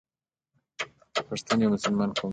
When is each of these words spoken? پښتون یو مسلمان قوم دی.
پښتون 1.27 1.57
یو 1.61 1.73
مسلمان 1.75 2.09
قوم 2.17 2.27
دی. 2.29 2.29